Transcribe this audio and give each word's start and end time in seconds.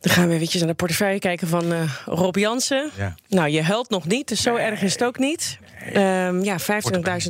Dan 0.00 0.12
gaan 0.12 0.28
we 0.28 0.34
eventjes 0.34 0.60
naar 0.60 0.70
de 0.70 0.76
portefeuille 0.76 1.18
kijken 1.18 1.48
van 1.48 1.72
uh, 1.72 1.92
Rob 2.04 2.36
Jansen. 2.36 2.90
Ja. 2.96 3.14
Nou, 3.28 3.48
je 3.48 3.62
huilt 3.62 3.90
nog 3.90 4.06
niet, 4.06 4.28
dus 4.28 4.42
zo 4.42 4.56
erg 4.56 4.82
is 4.82 4.92
het 4.92 5.04
ook 5.04 5.18
niet. 5.18 5.58
Um, 5.96 6.44
ja, 6.44 6.56
25.000 6.60 6.66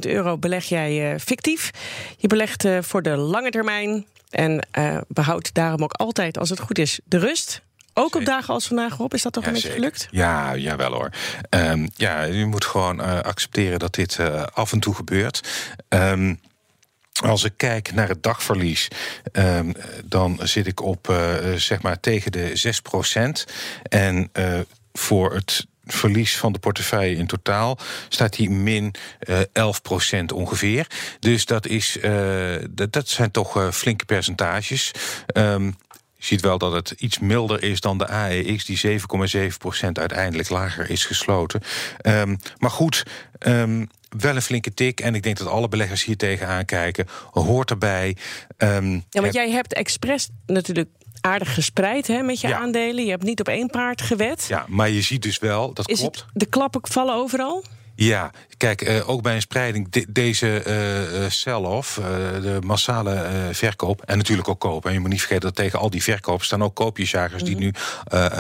euro 0.01 0.39
beleg 0.39 0.65
jij 0.65 1.13
uh, 1.13 1.19
fictief. 1.21 1.71
Je 2.17 2.27
belegt 2.27 2.65
uh, 2.65 2.79
voor 2.81 3.03
de 3.03 3.17
lange 3.17 3.51
termijn. 3.51 4.07
En 4.31 4.67
behoudt 5.09 5.55
daarom 5.55 5.83
ook 5.83 5.93
altijd, 5.93 6.39
als 6.39 6.51
het 6.51 6.61
goed 6.61 6.79
is, 6.79 7.01
de 7.05 7.19
rust. 7.19 7.63
Ook 7.95 8.15
op 8.15 8.25
dagen 8.25 8.55
als 8.55 8.67
vandaag, 8.67 8.97
Rob, 8.97 9.15
is 9.15 9.23
dat 9.23 9.33
toch 9.33 9.43
ja, 9.43 9.49
een 9.49 9.55
beetje 9.55 9.69
zeker. 9.69 9.85
gelukt? 9.85 10.09
Ja, 10.11 10.57
jawel 10.57 10.93
hoor. 10.93 11.11
Um, 11.51 11.89
ja, 11.97 12.23
je 12.23 12.47
moet 12.47 12.65
gewoon 12.65 13.01
accepteren 13.23 13.79
dat 13.79 13.95
dit 13.95 14.19
af 14.53 14.73
en 14.73 14.81
toe 14.81 14.95
gebeurt. 14.95 15.49
Um, 15.89 16.41
als 17.21 17.45
ik 17.45 17.53
kijk 17.57 17.93
naar 17.95 18.09
het 18.09 18.23
dagverlies, 18.23 18.89
um, 19.33 19.73
dan 20.05 20.41
zit 20.43 20.67
ik 20.67 20.83
op 20.83 21.09
uh, 21.11 21.35
zeg 21.57 21.83
maar 21.83 22.01
tegen 22.01 22.33
de 22.33 22.73
6% 23.47 23.53
En 23.83 24.31
uh, 24.33 24.61
voor 24.93 25.35
het 25.35 25.67
verlies 25.85 26.37
van 26.37 26.53
de 26.53 26.59
portefeuille 26.59 27.17
in 27.17 27.27
totaal 27.27 27.79
staat 28.09 28.37
hij 28.37 28.49
min 28.49 28.95
uh, 29.29 29.41
11% 29.41 30.35
ongeveer. 30.35 30.87
Dus 31.21 31.45
dat, 31.45 31.67
is, 31.67 31.99
dat, 32.71 32.93
dat 32.93 33.09
zijn 33.09 33.31
toch 33.31 33.75
flinke 33.75 34.05
percentages. 34.05 34.91
Um, 35.35 35.77
je 36.19 36.25
ziet 36.25 36.41
wel 36.41 36.59
dat 36.59 36.73
het 36.73 36.91
iets 36.91 37.19
milder 37.19 37.63
is 37.63 37.81
dan 37.81 37.99
de 37.99 38.09
AEX, 38.09 38.65
die 38.65 39.01
7,7% 39.01 39.93
uiteindelijk 39.93 40.49
lager 40.49 40.91
is 40.91 41.05
gesloten. 41.05 41.61
Um, 42.03 42.39
maar 42.59 42.71
goed, 42.71 43.03
um, 43.39 43.89
wel 44.19 44.37
een 44.37 44.43
flinke 44.43 44.75
tik. 44.75 45.01
En 45.01 45.15
ik 45.15 45.23
denk 45.23 45.39
dat 45.39 45.47
alle 45.47 45.69
beleggers 45.69 46.05
hier 46.05 46.17
tegenaan 46.17 46.65
kijken. 46.65 47.07
Hoort 47.31 47.71
erbij. 47.71 48.17
Um, 48.57 49.05
ja, 49.11 49.21
want 49.21 49.35
jij 49.35 49.51
hebt 49.51 49.75
expres 49.75 50.29
natuurlijk 50.47 50.89
aardig 51.21 51.55
gespreid 51.55 52.07
hè, 52.07 52.23
met 52.23 52.41
je 52.41 52.49
ja. 52.49 52.59
aandelen. 52.59 53.05
Je 53.05 53.11
hebt 53.11 53.23
niet 53.23 53.41
op 53.41 53.49
één 53.49 53.67
paard 53.67 54.03
gewet. 54.03 54.47
Ja, 54.49 54.65
maar 54.69 54.89
je 54.89 55.03
ziet 55.03 55.23
dus 55.23 55.39
wel, 55.39 55.73
dat 55.73 55.89
is 55.89 55.99
klopt. 55.99 56.17
Het, 56.17 56.27
de 56.33 56.47
klappen 56.47 56.81
vallen 56.83 57.15
overal? 57.15 57.65
Ja, 58.01 58.31
kijk, 58.57 58.89
uh, 58.89 59.09
ook 59.09 59.23
bij 59.23 59.35
een 59.35 59.41
spreiding, 59.41 59.91
de, 59.91 60.07
deze 60.09 60.63
uh, 60.67 61.31
sell-off, 61.31 61.97
uh, 61.97 62.05
de 62.43 62.59
massale 62.65 63.49
verkoop 63.53 64.03
en 64.03 64.17
natuurlijk 64.17 64.49
ook 64.49 64.61
kopen. 64.61 64.89
En 64.89 64.95
je 64.95 65.01
moet 65.01 65.11
niet 65.11 65.19
vergeten 65.19 65.45
dat 65.45 65.55
tegen 65.55 65.79
al 65.79 65.91
die 65.91 66.03
verkoop 66.03 66.43
staan 66.43 66.63
ook 66.63 66.75
koopjesjagers 66.75 67.43
mm 67.43 67.49
-hmm. 67.49 67.59
die 67.59 67.65
nu 67.65 67.73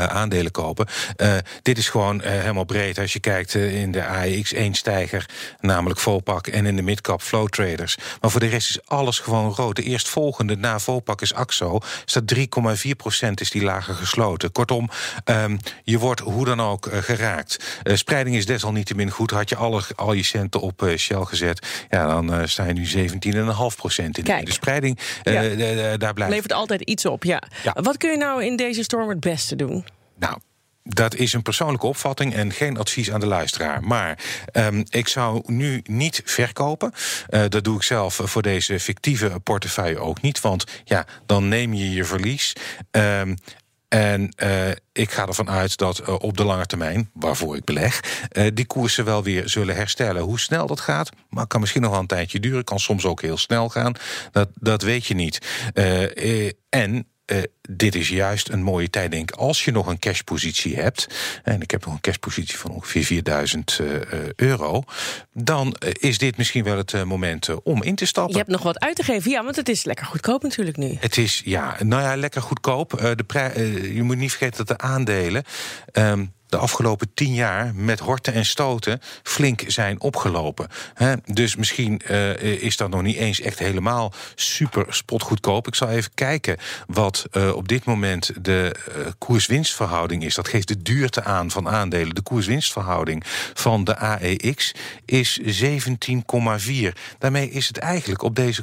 aandelen 0.08 0.52
kopen. 0.52 0.86
dit 1.62 1.78
is 1.78 1.88
gewoon 1.88 2.20
helemaal 2.22 2.64
breed. 2.64 2.98
Als 2.98 3.12
je 3.12 3.20
kijkt 3.20 3.54
in 3.54 3.92
de 3.92 4.04
AEX 4.04 4.52
één 4.52 4.74
stijger, 4.74 5.28
namelijk 5.60 6.00
Vopak, 6.00 6.46
en 6.46 6.66
in 6.66 6.76
de 6.76 6.82
midcap 6.82 7.22
Flow 7.22 7.48
Traders. 7.48 7.96
Maar 8.20 8.30
voor 8.30 8.40
de 8.40 8.46
rest 8.46 8.68
is 8.68 8.78
alles 8.84 9.18
gewoon 9.18 9.52
rood. 9.52 9.76
De 9.76 9.82
eerstvolgende 9.82 10.56
na 10.56 10.78
Vopak 10.78 11.20
is 11.20 11.34
Axo. 11.34 11.78
Staat 12.04 12.34
3,4% 12.34 12.40
is 13.34 13.50
die 13.50 13.62
lager 13.62 13.94
gesloten. 13.94 14.52
Kortom, 14.52 14.90
um, 15.24 15.58
je 15.84 15.98
wordt 15.98 16.20
hoe 16.20 16.44
dan 16.44 16.60
ook 16.60 16.88
geraakt. 16.92 17.80
spreiding 17.84 18.36
is 18.36 18.46
desalniettemin 18.46 19.10
goed. 19.10 19.30
Had 19.30 19.47
je 19.48 19.56
alle, 19.56 19.82
al 19.96 20.12
je 20.12 20.22
centen 20.22 20.60
op 20.60 20.82
uh, 20.82 20.96
Shell 20.96 21.24
gezet, 21.24 21.86
ja, 21.90 22.06
dan 22.06 22.34
uh, 22.34 22.46
sta 22.46 22.64
je 22.64 22.72
nu 22.72 23.10
17,5 23.10 23.76
procent 23.76 24.18
in. 24.18 24.24
Kijk. 24.24 24.46
De 24.46 24.52
spreiding, 24.52 24.98
ja. 25.22 25.96
daar 25.96 26.14
blijft. 26.14 26.34
Levert 26.34 26.52
altijd 26.52 26.80
iets 26.80 27.06
op, 27.06 27.24
ja. 27.24 27.42
ja. 27.62 27.72
Wat 27.82 27.96
kun 27.96 28.10
je 28.10 28.16
nou 28.16 28.44
in 28.44 28.56
deze 28.56 28.82
storm 28.82 29.08
het 29.08 29.20
beste 29.20 29.56
doen? 29.56 29.86
Nou. 30.18 30.38
Dat 30.90 31.14
is 31.14 31.32
een 31.32 31.42
persoonlijke 31.42 31.86
opvatting 31.86 32.34
en 32.34 32.52
geen 32.52 32.78
advies 32.78 33.10
aan 33.10 33.20
de 33.20 33.26
luisteraar. 33.26 33.82
Maar 33.82 34.18
um, 34.52 34.84
ik 34.90 35.08
zou 35.08 35.42
nu 35.46 35.80
niet 35.84 36.22
verkopen. 36.24 36.92
Uh, 37.30 37.44
dat 37.48 37.64
doe 37.64 37.76
ik 37.76 37.82
zelf 37.82 38.20
voor 38.24 38.42
deze 38.42 38.80
fictieve 38.80 39.40
portefeuille 39.42 39.98
ook 39.98 40.20
niet. 40.20 40.40
Want 40.40 40.64
ja, 40.84 41.06
dan 41.26 41.48
neem 41.48 41.74
je 41.74 41.90
je 41.90 42.04
verlies. 42.04 42.52
Um, 42.90 43.36
en 43.88 44.34
uh, 44.42 44.70
ik 44.92 45.10
ga 45.10 45.26
ervan 45.26 45.50
uit 45.50 45.76
dat 45.76 46.00
uh, 46.00 46.14
op 46.18 46.36
de 46.36 46.44
lange 46.44 46.66
termijn, 46.66 47.10
waarvoor 47.12 47.56
ik 47.56 47.64
beleg, 47.64 48.00
uh, 48.32 48.46
die 48.54 48.66
koersen 48.66 49.04
wel 49.04 49.22
weer 49.22 49.48
zullen 49.48 49.74
herstellen. 49.74 50.22
Hoe 50.22 50.40
snel 50.40 50.66
dat 50.66 50.80
gaat, 50.80 51.10
maar 51.28 51.46
kan 51.46 51.60
misschien 51.60 51.82
nog 51.82 51.90
wel 51.90 52.00
een 52.00 52.06
tijdje 52.06 52.40
duren. 52.40 52.64
Kan 52.64 52.78
soms 52.78 53.04
ook 53.04 53.22
heel 53.22 53.36
snel 53.36 53.68
gaan. 53.68 53.94
Dat, 54.30 54.48
dat 54.54 54.82
weet 54.82 55.06
je 55.06 55.14
niet. 55.14 55.46
en 56.68 57.06
Uh, 57.32 57.42
dit 57.68 57.94
is 57.94 58.08
juist 58.08 58.48
een 58.48 58.62
mooie 58.62 58.90
tijd, 58.90 59.10
denk 59.10 59.30
ik, 59.30 59.36
als 59.36 59.64
je 59.64 59.70
nog 59.70 59.86
een 59.86 59.98
cashpositie 59.98 60.76
hebt. 60.76 61.06
En 61.42 61.60
ik 61.62 61.70
heb 61.70 61.84
nog 61.84 61.94
een 61.94 62.00
cashpositie 62.00 62.58
van 62.58 62.70
ongeveer 62.70 63.04
4000 63.04 63.78
uh, 63.80 63.88
euro. 64.36 64.82
Dan 65.32 65.76
is 65.92 66.18
dit 66.18 66.36
misschien 66.36 66.64
wel 66.64 66.76
het 66.76 67.04
moment 67.04 67.62
om 67.62 67.82
in 67.82 67.94
te 67.94 68.06
stappen. 68.06 68.32
Je 68.32 68.38
hebt 68.38 68.50
nog 68.50 68.62
wat 68.62 68.80
uit 68.80 68.96
te 68.96 69.02
geven, 69.02 69.30
ja, 69.30 69.44
want 69.44 69.56
het 69.56 69.68
is 69.68 69.84
lekker 69.84 70.06
goedkoop 70.06 70.42
natuurlijk 70.42 70.76
nu. 70.76 70.96
Het 71.00 71.16
is, 71.16 71.42
ja, 71.44 71.76
nou 71.82 72.02
ja, 72.02 72.16
lekker 72.16 72.42
goedkoop. 72.42 72.90
de 72.90 73.92
je 73.94 74.02
moet 74.02 74.16
niet 74.16 74.30
vergeten 74.30 74.66
dat 74.66 74.78
de 74.78 74.84
aandelen. 74.84 75.44
Um, 75.92 76.32
de 76.48 76.56
afgelopen 76.56 77.10
tien 77.14 77.34
jaar 77.34 77.72
met 77.74 77.98
horten 77.98 78.32
en 78.32 78.44
stoten 78.44 79.00
flink 79.22 79.62
zijn 79.66 80.00
opgelopen. 80.00 80.68
He, 80.94 81.14
dus 81.24 81.56
misschien 81.56 82.00
uh, 82.10 82.34
is 82.42 82.76
dat 82.76 82.90
nog 82.90 83.02
niet 83.02 83.16
eens 83.16 83.40
echt 83.40 83.58
helemaal 83.58 84.12
super 84.34 84.86
spotgoedkoop. 84.88 85.66
Ik 85.66 85.74
zal 85.74 85.88
even 85.88 86.10
kijken 86.14 86.56
wat 86.86 87.26
uh, 87.32 87.54
op 87.54 87.68
dit 87.68 87.84
moment 87.84 88.30
de 88.40 88.74
uh, 88.88 89.06
koers-winstverhouding 89.18 90.24
is. 90.24 90.34
Dat 90.34 90.48
geeft 90.48 90.68
de 90.68 90.82
duurte 90.82 91.24
aan 91.24 91.50
van 91.50 91.68
aandelen. 91.68 92.14
De 92.14 92.22
koers-winstverhouding 92.22 93.24
van 93.54 93.84
de 93.84 93.96
AEX 93.96 94.74
is 95.04 95.40
17,4. 95.40 95.46
Daarmee 97.18 97.50
is 97.50 97.68
het 97.68 97.78
eigenlijk 97.78 98.22
op 98.22 98.36
deze 98.36 98.62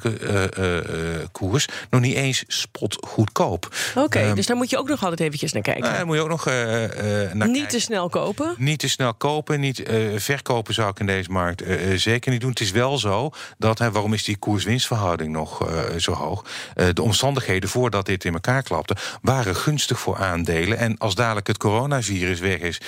koers 1.32 1.68
nog 1.90 2.02
niet 2.02 2.16
eens 2.16 2.44
spotgoedkoop. 2.48 3.76
Oké, 3.90 4.06
okay, 4.06 4.30
um, 4.30 4.36
dus 4.36 4.46
daar 4.46 4.58
moet 4.58 4.70
je 4.70 4.78
ook 4.78 4.88
nog 4.90 5.04
altijd 5.04 5.20
eventjes 5.20 5.54
naar 5.54 5.62
kijken. 5.62 5.84
daar 5.84 6.06
moet 6.06 6.16
je 6.16 6.22
ook 6.22 6.30
nog 6.30 6.46
naar 6.46 7.50
niet 7.50 7.62
kijken 7.62 7.75
te 7.76 7.82
snel 7.82 8.10
kopen? 8.10 8.56
Niet 8.58 8.80
te 8.80 8.90
snel 8.90 9.14
kopen, 9.14 9.60
niet 9.60 9.90
uh, 9.90 10.20
verkopen 10.20 10.74
zou 10.74 10.90
ik 10.90 11.00
in 11.00 11.06
deze 11.06 11.32
markt 11.32 11.62
uh, 11.62 11.92
uh, 11.92 11.98
zeker 11.98 12.32
niet 12.32 12.42
doen. 12.42 12.50
Het 12.50 12.60
is 12.60 12.72
wel 12.72 12.98
zo 12.98 13.32
dat, 13.58 13.80
hè, 13.80 13.92
waarom 13.92 14.14
is 14.14 14.24
die 14.24 14.38
koers-winstverhouding 14.38 15.32
nog 15.32 15.74
zo 15.98 16.12
hoog? 16.12 16.46
de 16.94 17.02
omstandigheden 17.02 17.70
voordat 17.70 18.06
dit 18.06 18.26
in 18.26 18.34
elkaar 18.34 18.64
klapte, 18.64 18.96
waren 19.22 19.56
gunstig 19.56 20.00
voor 20.00 20.18
aandelen. 20.18 20.78
En 20.78 20.98
als 20.98 21.16
dadelijk 21.16 21.48
het 21.48 21.58
coronavirus 21.58 22.40
weg 22.40 22.60
is 22.60 22.82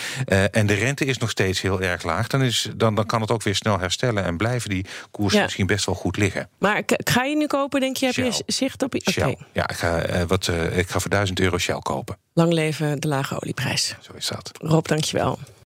en 0.51 0.67
de 0.67 0.73
rente 0.73 1.05
is 1.05 1.17
nog 1.17 1.29
steeds 1.29 1.61
heel 1.61 1.81
erg 1.81 2.03
laag, 2.03 2.27
dan, 2.27 2.41
is, 2.41 2.69
dan, 2.75 2.95
dan 2.95 3.05
kan 3.05 3.21
het 3.21 3.31
ook 3.31 3.43
weer 3.43 3.55
snel 3.55 3.79
herstellen 3.79 4.23
en 4.23 4.37
blijven 4.37 4.69
die 4.69 4.85
koersen 5.11 5.37
ja. 5.37 5.43
misschien 5.43 5.67
best 5.67 5.85
wel 5.85 5.95
goed 5.95 6.17
liggen. 6.17 6.49
Maar 6.59 6.83
ga 6.87 7.23
je 7.23 7.35
nu 7.35 7.47
kopen, 7.47 7.79
denk 7.79 7.97
je? 7.97 8.05
Heb 8.05 8.15
Shell. 8.15 8.25
je 8.25 8.43
zicht 8.45 8.83
op? 8.83 8.95
Okay. 8.95 9.13
Shell. 9.13 9.37
Ja, 9.53 9.69
ik 9.69 9.75
ga, 9.75 10.25
wat, 10.25 10.47
ik 10.71 10.89
ga 10.89 10.99
voor 10.99 11.09
1000 11.09 11.39
euro 11.39 11.57
Shell 11.57 11.79
kopen. 11.79 12.17
Lang 12.37 12.53
leven 12.53 12.99
de 12.99 13.07
lage 13.07 13.41
olieprijs. 13.41 13.95
Zo 14.01 14.11
is 14.15 14.27
dat. 14.27 14.51
Rob, 14.77 14.87
dankjewel. 14.87 15.37